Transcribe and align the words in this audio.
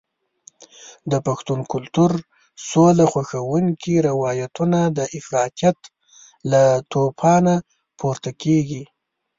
د 1.11 1.13
پښتون 1.27 1.59
کلتور 1.73 2.11
سوله 2.69 3.05
خوښونکي 3.11 3.93
روایتونه 4.09 4.79
د 4.97 4.99
افراطیت 5.17 5.77
له 6.51 6.63
توپانه 6.91 7.55
پورته 7.99 8.31
کېږي. 8.43 8.83